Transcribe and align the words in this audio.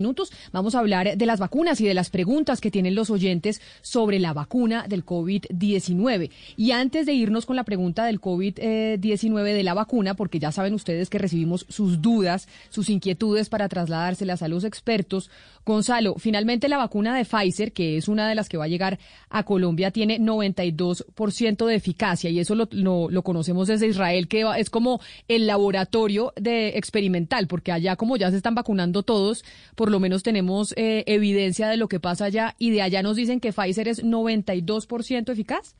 minutos 0.00 0.30
vamos 0.52 0.76
a 0.76 0.78
hablar 0.78 1.16
de 1.16 1.26
las 1.26 1.40
vacunas 1.40 1.80
y 1.80 1.84
de 1.84 1.92
las 1.92 2.08
preguntas 2.08 2.60
que 2.60 2.70
tienen 2.70 2.94
los 2.94 3.10
oyentes 3.10 3.60
sobre 3.80 4.20
la 4.20 4.32
vacuna 4.32 4.86
del 4.86 5.04
COVID-19. 5.04 6.30
Y 6.56 6.70
antes 6.70 7.04
de 7.04 7.14
irnos 7.14 7.46
con 7.46 7.56
la 7.56 7.64
pregunta 7.64 8.04
del 8.04 8.20
COVID-19 8.20 9.42
de 9.42 9.62
la 9.64 9.74
vacuna, 9.74 10.14
porque 10.14 10.38
ya 10.38 10.52
saben 10.52 10.74
ustedes 10.74 11.10
que 11.10 11.18
recibimos 11.18 11.66
sus 11.68 12.00
dudas, 12.00 12.46
sus 12.68 12.90
inquietudes 12.90 13.48
para 13.48 13.68
trasladárselas 13.68 14.40
a 14.40 14.46
los 14.46 14.62
expertos, 14.62 15.32
Gonzalo, 15.66 16.14
finalmente 16.14 16.68
la 16.68 16.78
vacuna 16.78 17.14
de 17.14 17.26
Pfizer, 17.26 17.72
que 17.72 17.98
es 17.98 18.08
una 18.08 18.26
de 18.28 18.34
las 18.34 18.48
que 18.48 18.56
va 18.56 18.64
a 18.64 18.68
llegar 18.68 18.98
a 19.28 19.42
Colombia, 19.42 19.90
tiene 19.90 20.18
92% 20.18 21.66
de 21.66 21.74
eficacia 21.74 22.30
y 22.30 22.38
eso 22.38 22.54
lo, 22.54 22.68
lo 23.10 23.22
conocemos 23.22 23.68
desde 23.68 23.88
Israel, 23.88 24.28
que 24.28 24.46
es 24.56 24.70
como 24.70 25.00
el 25.26 25.46
laboratorio 25.46 26.32
de 26.36 26.78
experimental, 26.78 27.48
porque 27.48 27.72
allá 27.72 27.96
como 27.96 28.16
ya 28.16 28.30
se 28.30 28.38
están 28.38 28.54
vacunando 28.54 29.02
todos, 29.02 29.44
por 29.74 29.87
por 29.88 29.92
lo 29.94 30.00
menos 30.00 30.22
tenemos 30.22 30.74
eh, 30.76 31.02
evidencia 31.06 31.66
de 31.66 31.78
lo 31.78 31.88
que 31.88 31.98
pasa 31.98 32.26
allá 32.26 32.54
y 32.58 32.72
de 32.72 32.82
allá 32.82 33.02
nos 33.02 33.16
dicen 33.16 33.40
que 33.40 33.54
Pfizer 33.54 33.88
es 33.88 34.04
92% 34.04 35.32
eficaz. 35.32 35.76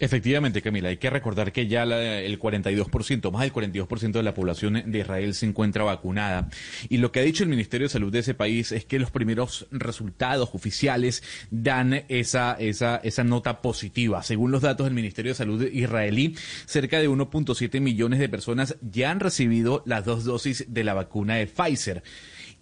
Efectivamente, 0.00 0.60
Camila, 0.60 0.88
hay 0.88 0.96
que 0.96 1.08
recordar 1.08 1.52
que 1.52 1.68
ya 1.68 1.84
el 1.84 2.40
42%, 2.40 3.30
más 3.30 3.42
del 3.42 3.52
42% 3.52 4.10
de 4.10 4.22
la 4.24 4.34
población 4.34 4.82
de 4.90 4.98
Israel 4.98 5.34
se 5.34 5.46
encuentra 5.46 5.84
vacunada. 5.84 6.48
Y 6.88 6.96
lo 6.96 7.12
que 7.12 7.20
ha 7.20 7.22
dicho 7.22 7.44
el 7.44 7.48
Ministerio 7.48 7.86
de 7.86 7.92
Salud 7.92 8.10
de 8.10 8.18
ese 8.18 8.34
país 8.34 8.72
es 8.72 8.84
que 8.84 8.98
los 8.98 9.12
primeros 9.12 9.68
resultados 9.70 10.50
oficiales 10.52 11.22
dan 11.52 12.02
esa, 12.08 12.56
esa, 12.58 12.96
esa 13.04 13.22
nota 13.22 13.62
positiva. 13.62 14.24
Según 14.24 14.50
los 14.50 14.62
datos 14.62 14.86
del 14.86 14.94
Ministerio 14.94 15.30
de 15.30 15.36
Salud 15.36 15.62
israelí, 15.62 16.34
cerca 16.66 16.98
de 16.98 17.08
1.7 17.08 17.80
millones 17.80 18.18
de 18.18 18.28
personas 18.28 18.74
ya 18.82 19.12
han 19.12 19.20
recibido 19.20 19.84
las 19.86 20.04
dos 20.04 20.24
dosis 20.24 20.64
de 20.66 20.82
la 20.82 20.94
vacuna 20.94 21.36
de 21.36 21.46
Pfizer 21.46 22.02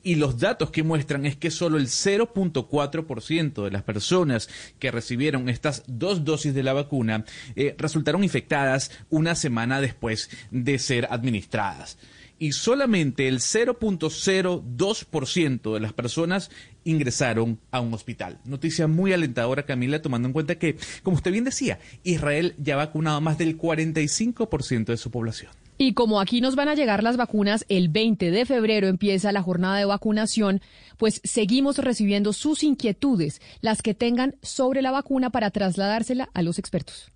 y 0.02 0.16
los 0.16 0.38
datos 0.38 0.70
que 0.70 0.82
muestran 0.82 1.26
es 1.26 1.36
que 1.36 1.50
solo 1.50 1.76
el 1.76 1.88
0.4% 1.88 3.64
de 3.64 3.70
las 3.70 3.82
personas 3.82 4.48
que 4.78 4.90
recibieron 4.90 5.46
estas 5.48 5.84
dos 5.86 6.24
dosis 6.24 6.54
de 6.54 6.62
la 6.62 6.72
vacuna 6.72 7.24
eh, 7.56 7.74
resultaron 7.78 8.24
infectadas 8.24 8.90
una 9.10 9.34
semana 9.34 9.80
después 9.80 10.30
de 10.50 10.78
ser 10.78 11.08
administradas. 11.10 11.98
Y 12.38 12.52
solamente 12.52 13.28
el 13.28 13.40
0.02% 13.40 15.74
de 15.74 15.80
las 15.80 15.92
personas 15.92 16.50
ingresaron 16.84 17.60
a 17.70 17.80
un 17.80 17.92
hospital. 17.92 18.38
Noticia 18.46 18.86
muy 18.86 19.12
alentadora, 19.12 19.66
Camila, 19.66 20.00
tomando 20.00 20.28
en 20.28 20.32
cuenta 20.32 20.58
que, 20.58 20.78
como 21.02 21.16
usted 21.16 21.32
bien 21.32 21.44
decía, 21.44 21.78
Israel 22.02 22.54
ya 22.56 22.72
ha 22.74 22.78
vacunado 22.78 23.20
más 23.20 23.36
del 23.36 23.58
45% 23.58 24.86
de 24.86 24.96
su 24.96 25.10
población. 25.10 25.52
Y 25.82 25.94
como 25.94 26.20
aquí 26.20 26.42
nos 26.42 26.56
van 26.56 26.68
a 26.68 26.74
llegar 26.74 27.02
las 27.02 27.16
vacunas, 27.16 27.64
el 27.70 27.88
20 27.88 28.30
de 28.30 28.44
febrero 28.44 28.86
empieza 28.86 29.32
la 29.32 29.40
jornada 29.40 29.78
de 29.78 29.86
vacunación, 29.86 30.60
pues 30.98 31.22
seguimos 31.24 31.78
recibiendo 31.78 32.34
sus 32.34 32.62
inquietudes, 32.62 33.40
las 33.62 33.80
que 33.80 33.94
tengan 33.94 34.36
sobre 34.42 34.82
la 34.82 34.90
vacuna 34.90 35.30
para 35.30 35.50
trasladársela 35.50 36.28
a 36.34 36.42
los 36.42 36.58
expertos. 36.58 37.10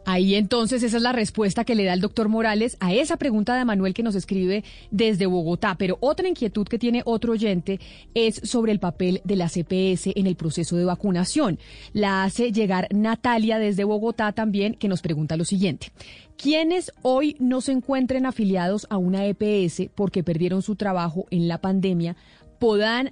Ahí 0.05 0.35
entonces 0.35 0.83
esa 0.83 0.97
es 0.97 1.03
la 1.03 1.11
respuesta 1.11 1.65
que 1.65 1.73
le 1.73 1.83
da 1.83 1.93
el 1.93 2.01
doctor 2.01 2.29
Morales 2.29 2.77
a 2.79 2.93
esa 2.93 3.17
pregunta 3.17 3.55
de 3.55 3.65
Manuel 3.65 3.95
que 3.95 4.03
nos 4.03 4.13
escribe 4.15 4.63
desde 4.91 5.25
Bogotá. 5.25 5.75
Pero 5.77 5.97
otra 5.99 6.27
inquietud 6.27 6.67
que 6.67 6.77
tiene 6.77 7.01
otro 7.05 7.33
oyente 7.33 7.79
es 8.13 8.39
sobre 8.43 8.71
el 8.71 8.79
papel 8.79 9.21
de 9.23 9.35
la 9.35 9.49
CPS 9.49 10.11
en 10.15 10.27
el 10.27 10.35
proceso 10.35 10.77
de 10.77 10.85
vacunación. 10.85 11.57
La 11.93 12.23
hace 12.23 12.51
llegar 12.51 12.87
Natalia 12.93 13.57
desde 13.57 13.83
Bogotá 13.83 14.31
también 14.31 14.75
que 14.75 14.87
nos 14.87 15.01
pregunta 15.01 15.37
lo 15.37 15.45
siguiente. 15.45 15.91
¿Quiénes 16.37 16.91
hoy 17.01 17.35
no 17.39 17.61
se 17.61 17.71
encuentren 17.71 18.25
afiliados 18.25 18.85
a 18.89 18.97
una 18.97 19.25
EPS 19.25 19.89
porque 19.95 20.21
perdieron 20.21 20.61
su 20.61 20.75
trabajo 20.75 21.25
en 21.31 21.47
la 21.47 21.59
pandemia 21.59 22.15
podrán, 22.59 23.11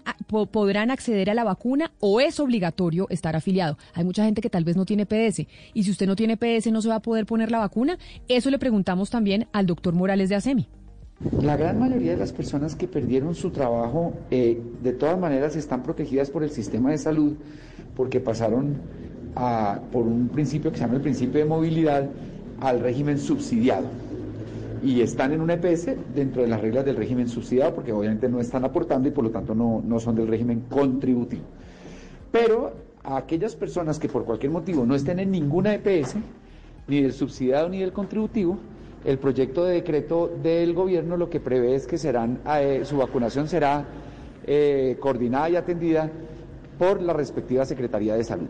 podrán 0.52 0.92
acceder 0.92 1.30
a 1.30 1.34
la 1.34 1.44
vacuna 1.44 1.92
o 2.00 2.20
es 2.20 2.40
obligatorio 2.40 3.08
estar 3.10 3.36
afiliado. 3.36 3.78
Hay 3.94 4.04
mucha 4.04 4.26
gente 4.26 4.42
que 4.42 4.50
tal 4.50 4.64
vez 4.64 4.76
no 4.76 4.86
tiene 4.86 5.06
PS 5.06 5.46
y 5.74 5.84
si 5.84 5.92
usted 5.92 6.08
no 6.08 6.16
tiene 6.16 6.38
PS 6.38 6.72
no 6.72 6.82
se 6.82 6.90
va 6.90 6.96
a 6.96 7.02
poder 7.02 7.26
poner 7.26 7.52
la 7.52 7.60
vacuna. 7.60 7.98
Eso 8.28 8.50
le 8.50 8.60
preguntamos 8.60 9.10
también 9.10 9.48
al 9.52 9.66
doctor 9.66 9.94
Morales 9.94 10.30
de 10.30 10.36
ASEMI. 10.36 10.68
La 11.42 11.56
gran 11.56 11.80
mayoría 11.80 12.12
de 12.12 12.18
las 12.18 12.34
personas 12.34 12.76
que 12.76 12.88
perdieron 12.88 13.36
su 13.36 13.52
trabajo 13.52 14.14
eh, 14.30 14.60
de 14.82 14.94
todas 14.94 15.18
maneras 15.18 15.56
están 15.56 15.84
protegidas 15.84 16.30
por 16.30 16.44
el 16.44 16.50
sistema 16.50 16.92
de 16.92 16.98
salud 16.98 17.34
porque 17.96 18.20
pasaron 18.20 18.82
a, 19.36 19.80
por 19.92 20.06
un 20.06 20.28
principio 20.30 20.72
que 20.72 20.78
se 20.78 20.84
llama 20.84 20.96
el 20.96 21.02
principio 21.02 21.40
de 21.40 21.46
movilidad 21.46 22.10
al 22.60 22.80
régimen 22.80 23.20
subsidiado 23.20 23.88
y 24.84 25.02
están 25.02 25.32
en 25.32 25.42
un 25.42 25.50
EPS 25.50 25.96
dentro 26.14 26.42
de 26.42 26.50
las 26.50 26.60
reglas 26.60 26.84
del 26.84 26.98
régimen 26.98 27.30
subsidiado, 27.30 27.74
porque 27.74 27.94
obviamente 27.94 28.28
no 28.28 28.40
están 28.40 28.66
aportando 28.66 29.08
y 29.08 29.12
por 29.12 29.24
lo 29.24 29.32
tanto 29.32 29.56
no, 29.56 29.82
no 29.86 30.00
son 30.00 30.16
del 30.16 30.28
régimen 30.28 30.66
contributivo. 30.70 31.44
Pero 32.32 32.74
a 33.04 33.18
aquellas 33.18 33.56
personas 33.56 33.98
que 33.98 34.10
por 34.10 34.26
cualquier 34.26 34.52
motivo 34.52 34.86
no 34.86 34.96
estén 34.96 35.20
en 35.20 35.32
ninguna 35.32 35.74
EPS, 35.74 36.16
ni 36.88 37.02
del 37.02 37.14
subsidiado 37.14 37.70
ni 37.70 37.80
del 37.80 37.94
contributivo, 37.94 38.58
el 39.06 39.18
proyecto 39.18 39.66
de 39.66 39.76
decreto 39.76 40.30
del 40.42 40.74
gobierno 40.74 41.18
lo 41.18 41.30
que 41.30 41.40
prevé 41.40 41.76
es 41.76 41.88
que 41.88 41.98
serán, 41.98 42.40
eh, 42.58 42.82
su 42.84 42.98
vacunación 42.98 43.48
será 43.48 43.86
eh, 44.46 44.98
coordinada 45.00 45.50
y 45.50 45.56
atendida 45.56 46.10
por 46.78 47.02
la 47.02 47.14
respectiva 47.14 47.66
Secretaría 47.66 48.16
de 48.16 48.24
Salud. 48.24 48.50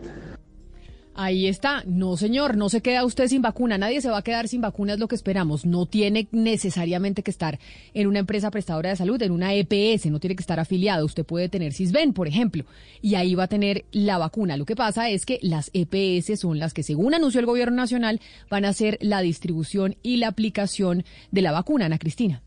Ahí 1.16 1.46
está. 1.46 1.84
No, 1.86 2.16
señor, 2.16 2.56
no 2.56 2.68
se 2.68 2.80
queda 2.80 3.04
usted 3.04 3.28
sin 3.28 3.40
vacuna. 3.40 3.78
Nadie 3.78 4.00
se 4.00 4.10
va 4.10 4.18
a 4.18 4.22
quedar 4.22 4.48
sin 4.48 4.60
vacuna, 4.60 4.94
es 4.94 4.98
lo 4.98 5.06
que 5.06 5.14
esperamos. 5.14 5.64
No 5.64 5.86
tiene 5.86 6.26
necesariamente 6.32 7.22
que 7.22 7.30
estar 7.30 7.60
en 7.94 8.08
una 8.08 8.18
empresa 8.18 8.50
prestadora 8.50 8.90
de 8.90 8.96
salud, 8.96 9.22
en 9.22 9.30
una 9.30 9.54
EPS, 9.54 10.06
no 10.06 10.18
tiene 10.18 10.34
que 10.34 10.42
estar 10.42 10.58
afiliado. 10.58 11.06
Usted 11.06 11.24
puede 11.24 11.48
tener 11.48 11.72
CISBEN, 11.72 12.14
por 12.14 12.26
ejemplo, 12.26 12.64
y 13.00 13.14
ahí 13.14 13.36
va 13.36 13.44
a 13.44 13.48
tener 13.48 13.84
la 13.92 14.18
vacuna. 14.18 14.56
Lo 14.56 14.66
que 14.66 14.74
pasa 14.74 15.08
es 15.08 15.24
que 15.24 15.38
las 15.40 15.70
EPS 15.72 16.40
son 16.40 16.58
las 16.58 16.74
que, 16.74 16.82
según 16.82 17.14
anunció 17.14 17.38
el 17.38 17.46
gobierno 17.46 17.76
nacional, 17.76 18.20
van 18.50 18.64
a 18.64 18.70
hacer 18.70 18.98
la 19.00 19.20
distribución 19.20 19.96
y 20.02 20.16
la 20.16 20.28
aplicación 20.28 21.04
de 21.30 21.42
la 21.42 21.52
vacuna. 21.52 21.86
Ana 21.86 21.98
Cristina. 21.98 22.42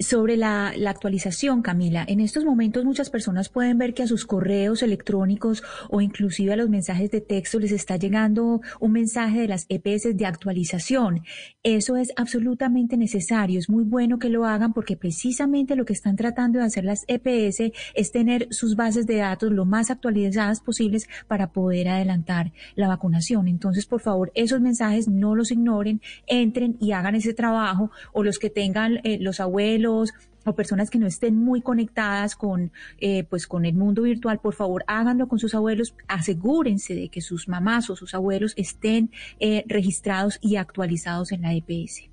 Sobre 0.00 0.36
la, 0.36 0.74
actualización, 0.86 1.62
Camila, 1.62 2.04
en 2.06 2.20
estos 2.20 2.44
momentos 2.44 2.84
muchas 2.84 3.10
personas 3.10 3.48
pueden 3.48 3.78
ver 3.78 3.94
que 3.94 4.02
a 4.02 4.06
sus 4.06 4.24
correos 4.24 4.82
electrónicos 4.82 5.62
o 5.90 6.00
inclusive 6.00 6.52
a 6.52 6.56
los 6.56 6.68
mensajes 6.68 7.10
de 7.10 7.20
texto 7.20 7.58
les 7.58 7.72
está 7.72 7.96
llegando 7.96 8.60
un 8.80 8.92
mensaje 8.92 9.40
de 9.40 9.48
las 9.48 9.66
EPS 9.68 10.16
de 10.16 10.26
actualización. 10.26 11.22
Eso 11.62 11.96
es 11.96 12.12
absolutamente 12.16 12.96
necesario, 12.96 13.58
es 13.58 13.68
muy 13.68 13.84
bueno 13.84 14.18
que 14.18 14.28
lo 14.28 14.44
hagan 14.46 14.72
porque 14.72 14.96
precisamente 14.96 15.76
lo 15.76 15.84
que 15.84 15.92
están 15.92 16.16
tratando 16.16 16.58
de 16.58 16.64
hacer 16.64 16.84
las 16.84 17.04
EPS 17.08 17.72
es 17.94 18.12
tener 18.12 18.48
sus 18.50 18.76
bases 18.76 19.06
de 19.06 19.16
datos 19.16 19.52
lo 19.52 19.64
más 19.64 19.90
actualizadas 19.90 20.60
posibles 20.60 21.08
para 21.26 21.52
poder 21.52 21.88
adelantar 21.88 22.52
la 22.74 22.88
vacunación. 22.88 23.48
Entonces, 23.48 23.86
por 23.86 24.00
favor, 24.00 24.32
esos 24.34 24.60
mensajes 24.60 25.08
no 25.08 25.34
los 25.34 25.50
ignoren, 25.50 26.00
entren 26.26 26.76
y 26.80 26.92
hagan 26.92 27.14
ese 27.14 27.34
trabajo 27.34 27.90
o 28.12 28.22
los 28.22 28.38
que 28.38 28.50
tengan 28.50 29.00
eh, 29.04 29.18
los 29.20 29.40
abuelos, 29.40 29.85
o 29.86 30.54
personas 30.54 30.90
que 30.90 30.98
no 30.98 31.06
estén 31.06 31.36
muy 31.36 31.60
conectadas 31.60 32.36
con, 32.36 32.72
eh, 32.98 33.24
pues 33.24 33.46
con 33.46 33.64
el 33.64 33.74
mundo 33.74 34.02
virtual, 34.02 34.38
por 34.38 34.54
favor 34.54 34.84
háganlo 34.86 35.28
con 35.28 35.38
sus 35.38 35.54
abuelos, 35.54 35.94
asegúrense 36.08 36.94
de 36.94 37.08
que 37.08 37.20
sus 37.20 37.48
mamás 37.48 37.90
o 37.90 37.96
sus 37.96 38.14
abuelos 38.14 38.54
estén 38.56 39.10
eh, 39.40 39.64
registrados 39.66 40.38
y 40.40 40.56
actualizados 40.56 41.32
en 41.32 41.42
la 41.42 41.52
EPS. 41.52 42.08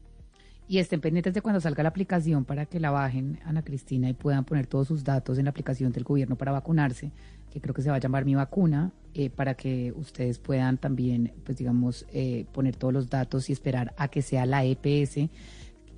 Y 0.68 0.80
estén 0.80 1.02
pendientes 1.02 1.34
de 1.34 1.42
cuando 1.42 1.60
salga 1.60 1.84
la 1.84 1.90
aplicación 1.90 2.46
para 2.46 2.66
que 2.66 2.80
la 2.80 2.90
bajen, 2.90 3.40
Ana 3.46 3.64
Cristina, 3.64 4.10
y 4.10 4.14
puedan 4.14 4.46
poner 4.46 4.66
todos 4.66 4.88
sus 4.88 5.04
datos 5.04 5.38
en 5.38 5.46
la 5.46 5.52
aplicación 5.52 5.92
del 5.92 6.04
gobierno 6.04 6.38
para 6.38 6.54
vacunarse, 6.54 7.12
que 7.52 7.60
creo 7.62 7.76
que 7.76 7.82
se 7.82 7.90
va 7.90 7.98
a 7.98 8.00
llamar 8.00 8.26
Mi 8.26 8.34
Vacuna, 8.34 8.92
eh, 9.14 9.30
para 9.30 9.56
que 9.56 9.94
ustedes 9.96 10.40
puedan 10.40 10.78
también, 10.78 11.34
pues 11.44 11.58
digamos, 11.58 12.08
poner 12.54 12.76
todos 12.78 12.94
los 12.94 13.10
datos 13.10 13.50
y 13.50 13.54
esperar 13.54 13.94
a 13.98 14.08
que 14.08 14.22
sea 14.24 14.46
la 14.46 14.64
EPS 14.64 15.30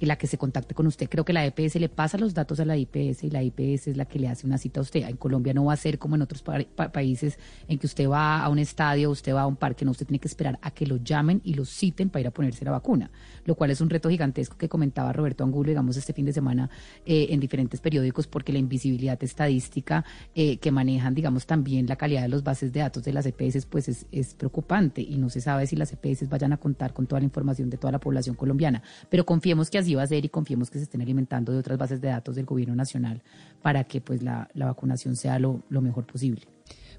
la 0.01 0.17
que 0.17 0.27
se 0.27 0.37
contacte 0.37 0.75
con 0.75 0.87
usted. 0.87 1.09
Creo 1.09 1.25
que 1.25 1.33
la 1.33 1.45
EPS 1.45 1.75
le 1.75 1.89
pasa 1.89 2.17
los 2.17 2.33
datos 2.33 2.59
a 2.59 2.65
la 2.65 2.77
IPS 2.77 3.23
y 3.23 3.29
la 3.29 3.43
IPS 3.43 3.87
es 3.87 3.97
la 3.97 4.05
que 4.05 4.19
le 4.19 4.27
hace 4.27 4.45
una 4.45 4.57
cita 4.57 4.79
a 4.79 4.83
usted. 4.83 5.07
En 5.07 5.17
Colombia 5.17 5.53
no 5.53 5.65
va 5.65 5.73
a 5.73 5.77
ser 5.77 5.97
como 5.99 6.15
en 6.15 6.21
otros 6.21 6.43
países 6.43 7.39
en 7.67 7.79
que 7.79 7.87
usted 7.87 8.09
va 8.09 8.41
a 8.41 8.49
un 8.49 8.59
estadio, 8.59 9.09
usted 9.09 9.33
va 9.33 9.41
a 9.41 9.47
un 9.47 9.55
parque, 9.55 9.85
no, 9.85 9.91
usted 9.91 10.05
tiene 10.05 10.19
que 10.19 10.27
esperar 10.27 10.59
a 10.61 10.71
que 10.71 10.85
lo 10.85 10.97
llamen 10.97 11.41
y 11.43 11.53
lo 11.53 11.65
citen 11.65 12.09
para 12.09 12.21
ir 12.21 12.27
a 12.27 12.31
ponerse 12.31 12.65
la 12.65 12.71
vacuna, 12.71 13.11
lo 13.45 13.55
cual 13.55 13.71
es 13.71 13.81
un 13.81 13.89
reto 13.89 14.09
gigantesco 14.09 14.57
que 14.57 14.67
comentaba 14.67 15.13
Roberto 15.13 15.43
Angulo, 15.43 15.69
digamos, 15.69 15.97
este 15.97 16.13
fin 16.13 16.25
de 16.25 16.33
semana 16.33 16.69
eh, 17.05 17.27
en 17.29 17.39
diferentes 17.39 17.79
periódicos, 17.79 18.27
porque 18.27 18.51
la 18.51 18.59
invisibilidad 18.59 19.21
estadística 19.23 20.03
eh, 20.33 20.57
que 20.57 20.71
manejan, 20.71 21.15
digamos, 21.15 21.45
también 21.45 21.87
la 21.87 21.95
calidad 21.95 22.23
de 22.23 22.29
los 22.29 22.43
bases 22.43 22.73
de 22.73 22.81
datos 22.81 23.03
de 23.03 23.13
las 23.13 23.25
EPS, 23.25 23.65
pues 23.65 23.87
es, 23.87 24.05
es 24.11 24.33
preocupante 24.33 25.01
y 25.01 25.17
no 25.17 25.29
se 25.29 25.41
sabe 25.41 25.67
si 25.67 25.75
las 25.75 25.93
EPS 25.93 26.27
vayan 26.29 26.53
a 26.53 26.57
contar 26.57 26.93
con 26.93 27.07
toda 27.07 27.19
la 27.19 27.25
información 27.25 27.69
de 27.69 27.77
toda 27.77 27.91
la 27.91 27.99
población 27.99 28.35
colombiana. 28.35 28.81
Pero 29.09 29.25
confiemos 29.25 29.69
que 29.69 29.77
así 29.85 29.95
va 29.95 30.03
a 30.03 30.07
ser 30.07 30.25
y 30.25 30.29
confiemos 30.29 30.69
que 30.69 30.79
se 30.79 30.83
estén 30.83 31.01
alimentando 31.01 31.51
de 31.51 31.59
otras 31.59 31.77
bases 31.77 32.01
de 32.01 32.09
datos 32.09 32.35
del 32.35 32.45
gobierno 32.45 32.75
nacional 32.75 33.21
para 33.61 33.83
que 33.83 34.01
pues 34.01 34.21
la, 34.21 34.49
vacunación 34.53 35.15
sea 35.15 35.39
lo, 35.39 35.61
lo 35.69 35.81
mejor 35.81 36.05
posible. 36.05 36.41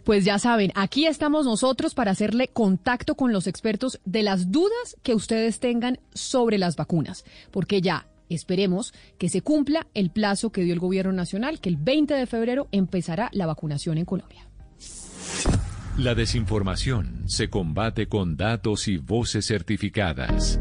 Pues 0.05 0.25
ya 0.25 0.39
saben, 0.39 0.71
aquí 0.77 1.07
estamos 1.07 1.45
nosotros 1.47 1.95
para 1.95 2.13
hacerle 2.13 2.49
contacto 2.49 3.17
con 3.17 3.33
los 3.33 3.49
expertos 3.49 4.01
de 4.05 4.23
las 4.23 4.53
dudas 4.53 4.97
que 5.03 5.15
ustedes 5.15 5.59
tengan 5.59 5.99
sobre 6.15 6.59
las 6.59 6.77
vacunas, 6.77 7.25
porque 7.51 7.81
ya 7.81 8.07
esperemos 8.29 8.95
que 9.19 9.29
se 9.29 9.43
cumpla 9.43 9.89
el 9.95 10.11
plazo 10.11 10.51
que 10.51 10.63
dio 10.63 10.75
el 10.75 10.81
gobierno 10.81 11.13
nacional, 11.13 11.61
que 11.61 11.69
el 11.69 11.77
20 11.77 12.15
de 12.15 12.27
febrero 12.27 12.69
empezará 12.71 13.31
la 13.33 13.47
vacunación 13.47 13.99
en 13.99 14.05
Colombia. 14.05 14.47
La 15.99 16.15
desinformación 16.15 17.25
se 17.27 17.49
combate 17.49 18.07
con 18.07 18.37
datos 18.37 18.87
y 18.87 18.99
voces 18.99 19.47
certificadas. 19.47 20.61